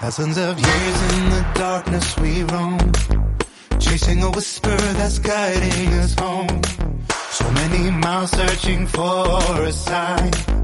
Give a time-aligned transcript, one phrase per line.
[0.00, 2.78] Thousands of years in the darkness we roam,
[3.78, 6.62] chasing a whisper that's guiding us home.
[7.30, 10.57] So many miles searching for a sign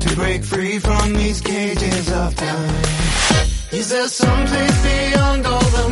[0.00, 2.84] to break free from these cages of time.
[3.72, 5.89] Is there some place beyond all the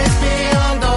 [0.00, 0.87] it be on the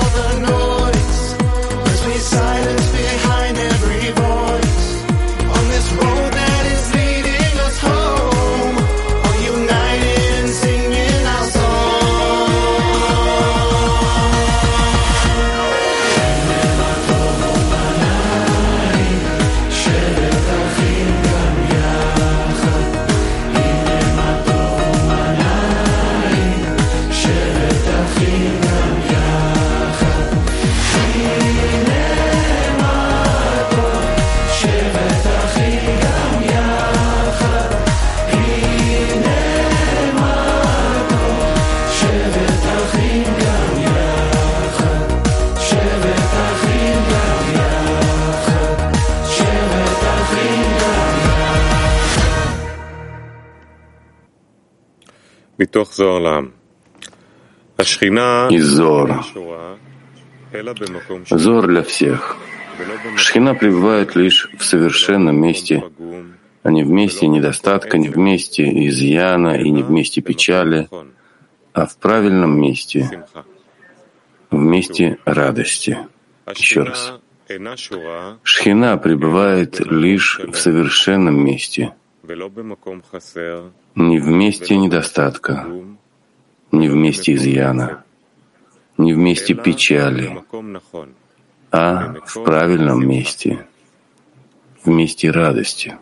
[58.50, 59.24] из Зора.
[61.30, 62.38] Зор для всех.
[63.16, 65.84] Шхина пребывает лишь в совершенном месте,
[66.64, 70.90] а не в месте недостатка, не в месте изъяна и не в месте печали,
[71.74, 73.26] а в правильном месте,
[74.50, 75.98] в месте радости.
[76.54, 77.14] Еще раз.
[78.44, 81.94] Шхина пребывает лишь в совершенном месте—
[83.96, 85.68] не в месте недостатка,
[86.72, 88.04] не в месте изъяна,
[88.98, 90.44] не в месте печали,
[91.72, 93.66] а в правильном месте,
[94.84, 95.98] в месте радости.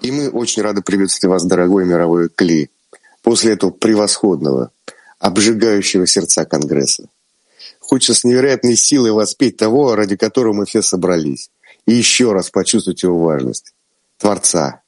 [0.00, 2.70] И мы очень рады приветствовать вас, дорогой мировой Кли,
[3.22, 4.70] после этого превосходного,
[5.18, 7.08] обжигающего сердца Конгресса.
[7.80, 11.50] Хочется с невероятной силой воспеть того, ради которого мы все собрались
[11.86, 13.74] и еще раз почувствовать его важность—
[14.18, 14.82] Творца.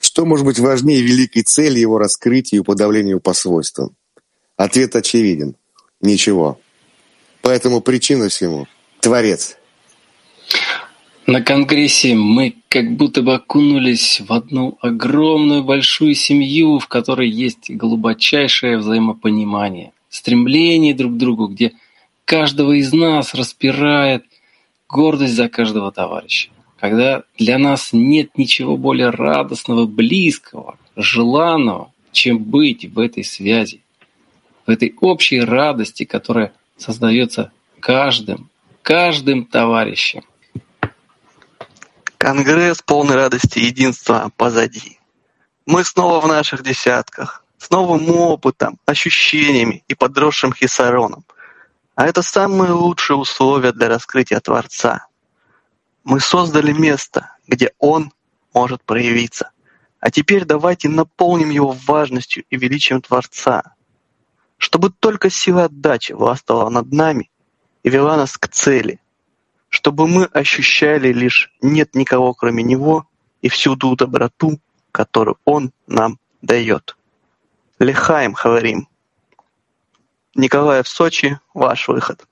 [0.00, 3.96] Что может быть важнее великой цели его раскрытия и уподавления его по свойствам?
[4.56, 5.56] Ответ очевиден—
[6.00, 6.60] ничего.
[7.42, 8.66] Поэтому причина всему—
[9.00, 9.56] Творец—
[11.26, 17.70] На Конгрессе мы как будто бы окунулись в одну огромную большую семью, в которой есть
[17.70, 21.72] глубочайшее взаимопонимание, стремление друг к другу, где
[22.26, 24.24] каждого из нас распирает
[24.94, 26.50] гордость за каждого товарища.
[26.78, 33.82] Когда для нас нет ничего более радостного, близкого, желанного, чем быть в этой связи,
[34.66, 37.50] в этой общей радости, которая создается
[37.80, 38.50] каждым,
[38.82, 40.22] каждым товарищем.
[42.16, 45.00] Конгресс полной радости и единства позади.
[45.66, 51.24] Мы снова в наших десятках, с новым опытом, ощущениями и подросшим хисароном.
[51.94, 55.06] А это самые лучшие условия для раскрытия Творца.
[56.02, 58.12] Мы создали место, где Он
[58.52, 59.50] может проявиться.
[60.00, 63.74] А теперь давайте наполним его важностью и величием Творца,
[64.58, 67.30] чтобы только сила отдачи властвовала над нами
[67.82, 69.00] и вела нас к цели,
[69.68, 73.06] чтобы мы ощущали лишь «нет никого, кроме Него»
[73.40, 74.60] и всю ту доброту,
[74.92, 76.96] которую Он нам дает.
[77.78, 78.88] Лихаем, говорим.
[80.34, 82.26] Николаев, Сочи, ваш выход.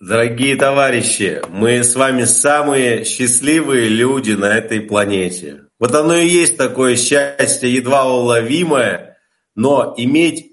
[0.00, 5.66] Дорогие товарищи, мы с вами самые счастливые люди на этой планете.
[5.78, 9.18] Вот оно и есть такое счастье, едва уловимое,
[9.54, 10.52] но иметь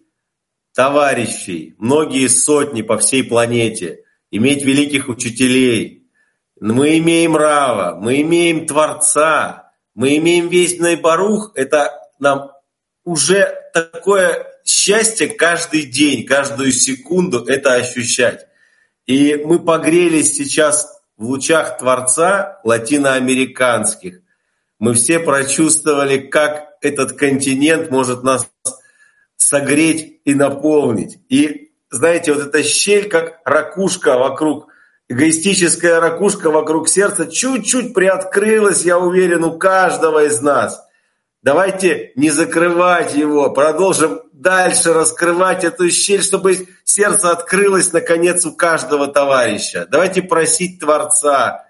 [0.75, 5.96] товарищей, многие сотни по всей планете, иметь великих учителей.
[6.59, 11.51] Мы имеем Рава, мы имеем Творца, мы имеем весь Найбарух.
[11.56, 12.51] Это нам
[13.04, 18.48] уже такое счастье каждый день, каждую секунду это ощущать.
[19.06, 24.21] И мы погрелись сейчас в лучах Творца латиноамериканских.
[24.80, 28.48] Мы все прочувствовали, как этот континент может нас
[29.36, 31.19] согреть и наполнить.
[31.30, 34.68] И знаете, вот эта щель, как ракушка вокруг,
[35.09, 40.83] эгоистическая ракушка вокруг сердца, чуть-чуть приоткрылась, я уверен, у каждого из нас.
[41.42, 49.07] Давайте не закрывать его, продолжим дальше раскрывать эту щель, чтобы сердце открылось наконец у каждого
[49.07, 49.88] товарища.
[49.89, 51.65] Давайте просить Творца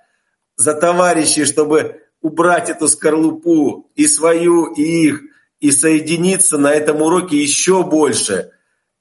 [0.56, 5.22] за товарищей, чтобы убрать эту скорлупу и свою, и их,
[5.60, 8.52] и соединиться на этом уроке еще больше.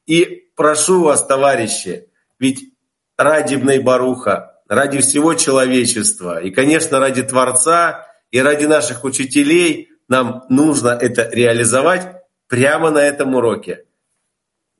[0.06, 2.75] И прошу вас, товарищи, ведь
[3.16, 10.88] ради Бнейбаруха, ради всего человечества, и, конечно, ради Творца, и ради наших учителей нам нужно
[10.88, 13.84] это реализовать прямо на этом уроке.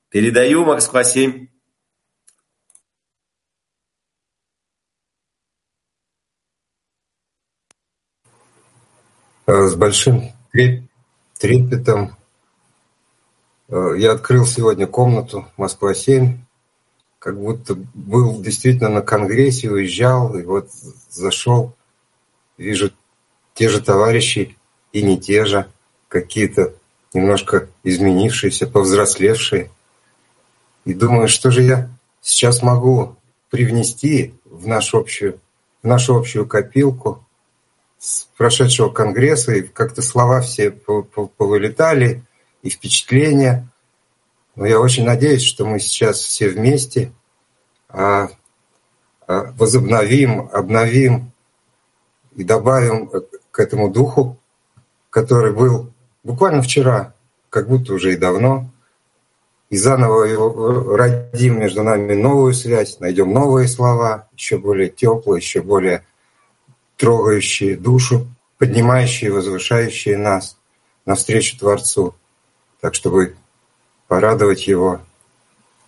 [0.08, 1.48] Передаю Москва 7.
[9.48, 10.32] С большим
[11.38, 12.16] трепетом
[13.68, 16.38] я открыл сегодня комнату Москва-7,
[17.26, 20.70] как будто был действительно на конгрессе, уезжал, и вот
[21.10, 21.74] зашел,
[22.56, 22.92] вижу
[23.52, 24.56] те же товарищи
[24.92, 25.66] и не те же,
[26.06, 26.74] какие-то
[27.12, 29.72] немножко изменившиеся, повзрослевшие.
[30.84, 31.90] И думаю, что же я
[32.22, 33.16] сейчас могу
[33.50, 35.40] привнести в нашу общую,
[35.82, 37.26] в нашу общую копилку
[37.98, 42.22] с прошедшего конгресса, и как-то слова все повылетали,
[42.62, 43.68] и впечатления.
[44.56, 47.12] Но я очень надеюсь, что мы сейчас все вместе
[47.88, 48.28] а,
[49.26, 51.30] а, возобновим, обновим
[52.34, 53.10] и добавим
[53.50, 54.38] к этому духу,
[55.10, 55.92] который был
[56.24, 57.14] буквально вчера,
[57.50, 58.70] как будто уже и давно,
[59.68, 65.60] и заново его родим между нами новую связь, найдем новые слова, еще более теплые, еще
[65.60, 66.04] более
[66.96, 68.26] трогающие душу,
[68.58, 70.56] поднимающие, возвышающие нас
[71.04, 72.14] навстречу Творцу,
[72.80, 73.36] так чтобы
[74.08, 75.00] порадовать Его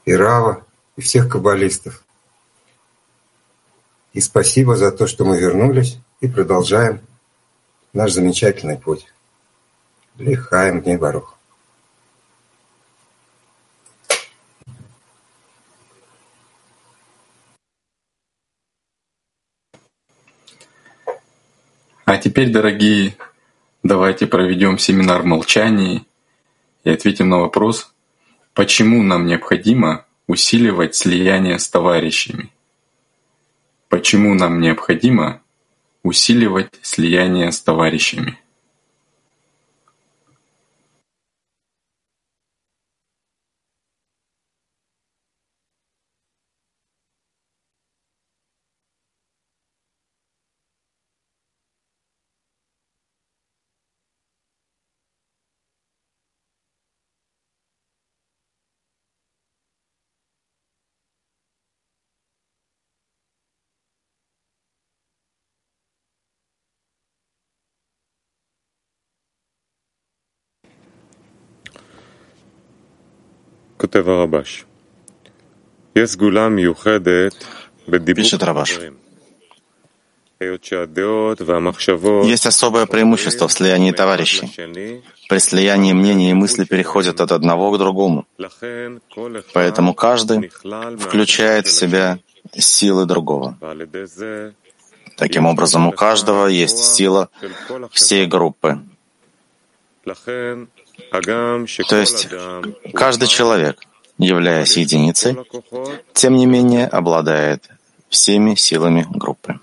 [0.05, 0.65] и Рава,
[0.97, 2.03] и всех каббалистов.
[4.13, 7.01] И спасибо за то, что мы вернулись и продолжаем
[7.93, 9.07] наш замечательный путь.
[10.17, 11.39] Лихаем Дней Барух.
[22.05, 23.17] А теперь, дорогие,
[23.83, 26.07] давайте проведем семинар в молчании
[26.83, 27.93] и ответим на вопрос,
[28.59, 32.51] почему нам необходимо усиливать слияние с товарищами.
[33.89, 35.43] Почему нам необходимо
[36.03, 38.37] усиливать слияние с товарищами.
[78.23, 78.81] Пишет Рабаш.
[80.41, 85.03] Есть особое преимущество в слиянии товарищей.
[85.29, 88.27] При слиянии мнений и мысли переходят от одного к другому.
[89.53, 90.51] Поэтому каждый
[90.99, 92.19] включает в себя
[92.57, 93.59] силы другого.
[95.17, 97.29] Таким образом, у каждого есть сила
[97.91, 98.81] всей группы.
[101.11, 102.29] То есть
[102.95, 103.81] каждый человек,
[104.19, 105.37] являясь единицей,
[106.13, 107.69] тем не менее обладает
[108.09, 109.61] всеми силами группы.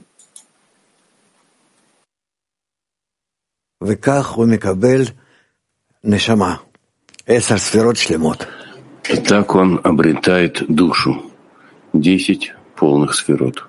[9.09, 11.31] И так он обретает душу.
[11.93, 13.67] Десять полных сферот.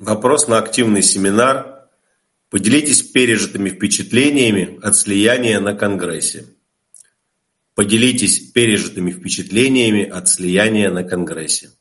[0.00, 1.90] Вопрос на активный семинар.
[2.48, 6.46] Поделитесь пережитыми впечатлениями от слияния на Конгрессе.
[7.74, 11.72] Поделитесь пережитыми впечатлениями от слияния на Конгрессе.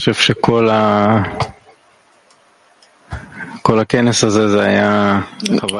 [0.00, 1.22] חושב שכל ה...
[3.62, 5.20] כל הכנס הזה זה היה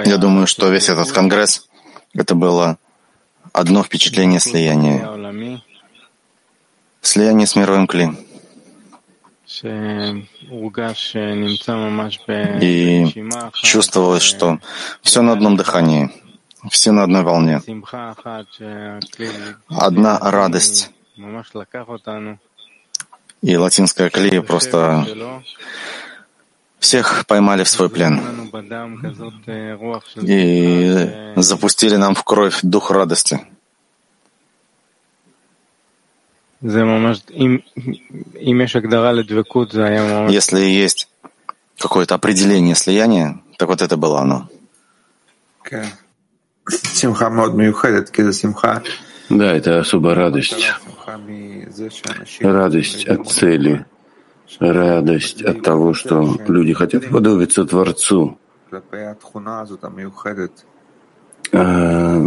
[0.04, 2.78] Я думаю, что весь этот конгресс — это было
[3.52, 4.98] одно впечатление слияния.
[7.00, 8.10] Слияние с мировым кли.
[12.60, 13.06] И
[13.62, 14.58] чувствовалось, что
[15.02, 16.10] все на одном дыхании,
[16.70, 17.62] все на одной волне.
[19.68, 20.90] Одна радость
[23.41, 25.05] и латинская клея просто
[26.79, 28.21] всех поймали в свой плен
[30.21, 33.41] и запустили нам в кровь дух радости.
[40.29, 41.09] Если есть
[41.79, 44.47] какое-то определение слияния, так вот это было оно.
[49.31, 50.73] Да, это особая радость.
[52.41, 53.85] Радость от цели,
[54.59, 58.37] радость от того, что люди хотят подобиться Творцу,
[61.53, 62.23] а,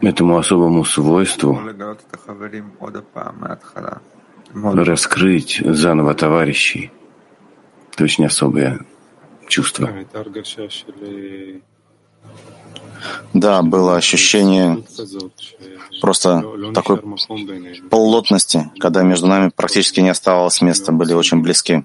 [0.00, 1.60] этому особому свойству
[4.54, 6.90] раскрыть заново товарищей.
[7.92, 8.80] Это очень особое
[9.48, 9.90] чувство.
[13.34, 14.84] Да, было ощущение
[16.00, 16.42] просто
[16.74, 17.00] такой
[17.90, 21.84] плотности, когда между нами практически не оставалось места, были очень близки,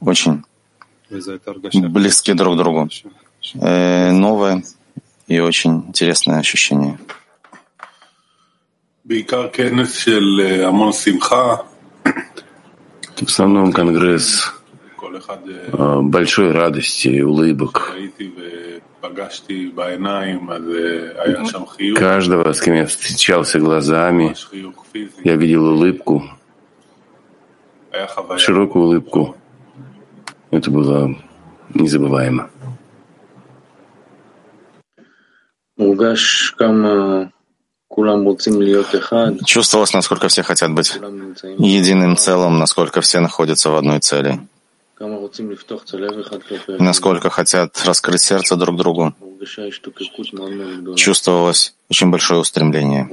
[0.00, 0.44] очень
[1.10, 2.88] близки друг к другу.
[3.54, 4.62] Э, новое
[5.26, 6.98] и очень интересное ощущение.
[13.16, 14.52] В основном конгресс
[15.72, 17.94] э, большой радости и улыбок.
[21.94, 24.34] Каждого, с кем я встречался глазами,
[25.24, 26.24] я видел улыбку,
[28.38, 29.36] широкую улыбку.
[30.50, 31.14] Это было
[31.74, 32.50] незабываемо.
[39.44, 40.98] Чувствовалось, насколько все хотят быть
[41.58, 44.40] единым целым, насколько все находятся в одной цели
[46.78, 49.14] насколько хотят раскрыть сердце друг другу.
[50.96, 53.08] Чувствовалось очень большое устремление.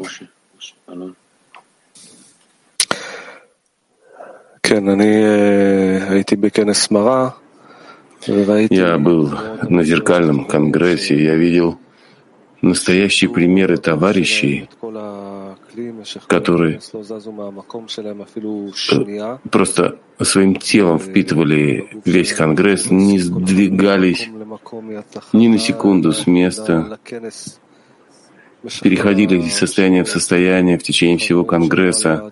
[8.70, 9.32] Я был
[9.64, 11.80] на зеркальном конгрессе, я видел
[12.64, 14.70] настоящие примеры товарищей,
[16.28, 16.80] которые
[19.52, 24.30] просто своим телом впитывали весь Конгресс, не сдвигались
[25.34, 26.98] ни на секунду с места,
[28.82, 32.32] переходили из состояния в состояние в течение всего Конгресса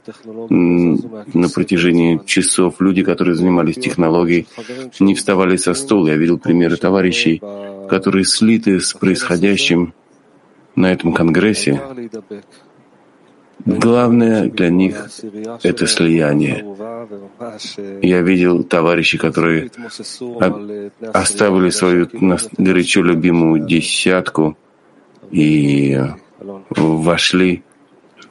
[0.50, 2.80] на протяжении часов.
[2.80, 4.48] Люди, которые занимались технологией,
[5.02, 6.08] не вставали со стула.
[6.08, 7.42] Я видел примеры товарищей,
[7.90, 9.94] которые слиты с происходящим
[10.76, 11.82] на этом Конгрессе.
[13.66, 15.08] Главное для них—
[15.64, 16.66] это слияние.
[18.02, 19.70] Я видел товарищей, которые
[21.14, 22.10] оставили свою
[22.58, 24.58] горячо любимую десятку
[25.30, 26.00] и
[26.70, 27.64] вошли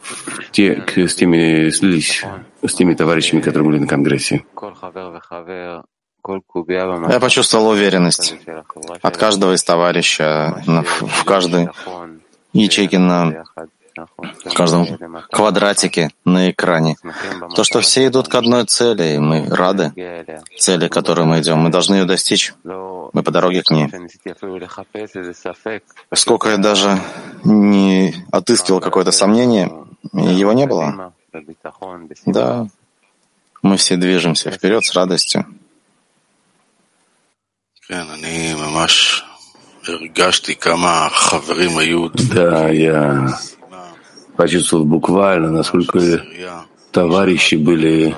[0.01, 2.25] в те, с теми, слились
[2.67, 4.45] с теми товарищами, которые были на Конгрессе.
[6.23, 8.37] Я почувствовал уверенность
[9.03, 11.69] от каждого из товарища в каждой
[12.53, 13.45] ячейке на
[14.55, 14.87] каждом
[15.31, 16.97] квадратике на экране.
[17.55, 19.93] То, что все идут к одной цели, и мы рады
[20.59, 21.59] цели, к которой мы идем.
[21.59, 22.55] Мы должны ее достичь.
[22.65, 23.89] Мы по дороге к ней.
[26.15, 27.01] Сколько я даже
[27.45, 29.71] не отыскивал какое-то сомнение,
[30.13, 31.13] его не было.
[32.27, 32.67] Да,
[33.63, 35.47] мы все движемся вперед с радостью.
[42.35, 43.39] Да, я
[44.37, 45.99] почувствовал буквально, насколько
[46.91, 48.15] товарищи были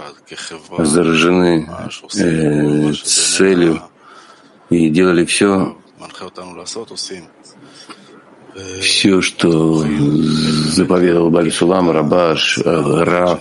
[0.78, 1.68] заражены
[2.16, 3.82] э, целью
[4.70, 5.76] и делали все,
[8.80, 9.84] все, что
[10.70, 13.40] заповедовал Балисулам, Рабаш, Ра,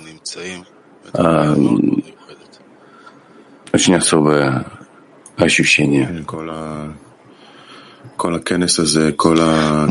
[1.14, 1.56] а,
[3.74, 4.66] очень особое
[5.38, 6.26] ощущение.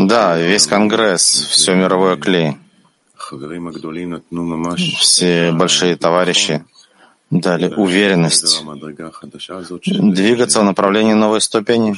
[0.06, 2.56] Да, весь Конгресс, все мировое клей.
[4.98, 6.64] Все большие товарищи
[7.30, 8.64] дали уверенность
[9.84, 11.92] двигаться в направлении новой ступени.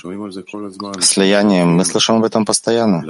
[1.03, 3.03] Слияние, мы слышим об этом постоянно.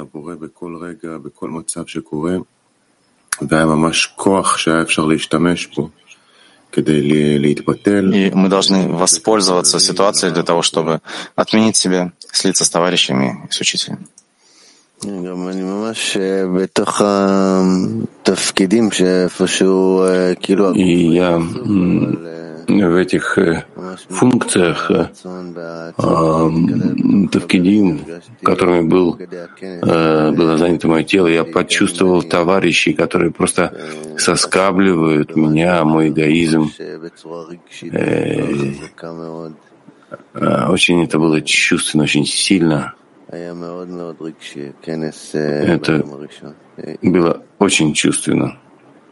[8.15, 11.01] И мы должны воспользоваться ситуацией для того, чтобы
[11.37, 14.09] отменить себя, слиться с товарищами, с учителем.
[20.77, 21.43] И я
[22.67, 23.65] в этих э,
[24.09, 25.09] функциях э,
[27.33, 28.01] Тавкидим,
[28.43, 33.75] которыми был, э, было занято мое тело, я почувствовал товарищей, которые просто
[34.19, 36.71] соскабливают меня, мой эгоизм.
[40.35, 42.95] Очень это было чувственно, очень сильно.
[45.37, 46.05] Это
[47.03, 48.59] было очень чувственно,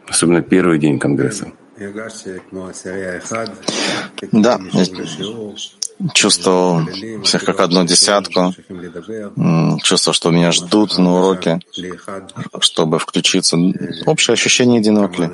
[0.07, 1.51] особенно первый день Конгресса.
[4.31, 4.59] Да,
[6.13, 6.81] чувствовал
[7.23, 8.53] всех как одну десятку,
[9.83, 11.59] чувствовал, что меня ждут на уроке,
[12.59, 13.57] чтобы включиться.
[14.05, 15.29] Общее ощущение единого кли.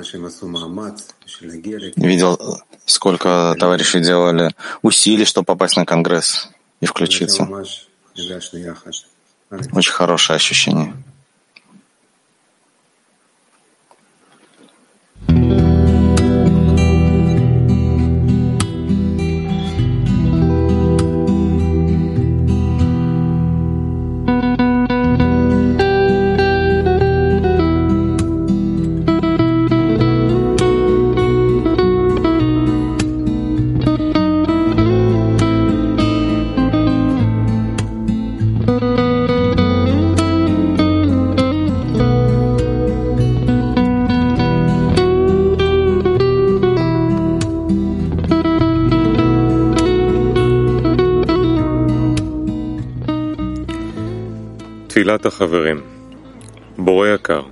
[1.96, 6.48] Видел, сколько товарищей делали усилий, чтобы попасть на Конгресс
[6.80, 7.48] и включиться.
[9.72, 10.94] Очень хорошее ощущение.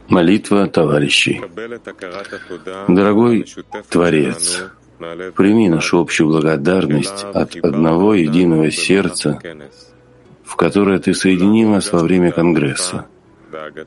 [0.08, 1.40] Молитва товарищей.
[2.88, 3.46] Дорогой
[3.88, 4.64] Творец,
[5.36, 9.38] прими нашу общую благодарность от одного единого сердца,
[10.44, 13.06] в которое Ты соединил нас во время Конгресса.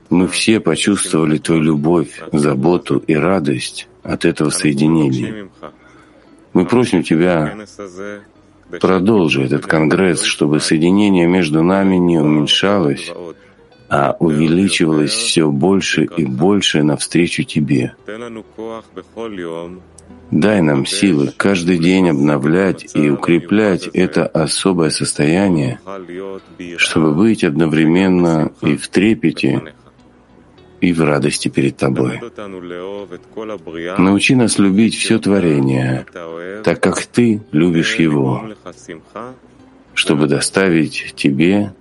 [0.09, 5.49] Мы все почувствовали Твою любовь, заботу и радость от этого соединения.
[6.53, 7.57] Мы просим Тебя
[8.79, 13.11] продолжи этот Конгресс, чтобы соединение между нами не уменьшалось,
[13.89, 17.95] а увеличивалось все больше и больше навстречу Тебе.
[20.31, 25.79] Дай нам силы каждый день обновлять и укреплять это особое состояние,
[26.77, 29.73] чтобы быть одновременно и в трепете,
[30.81, 32.21] и в радости перед Тобой.
[33.97, 36.05] Научи нас любить все творение,
[36.63, 38.49] так как Ты любишь его,
[39.95, 41.73] чтобы доставить Тебе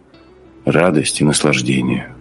[0.70, 2.14] радость и наслаждение.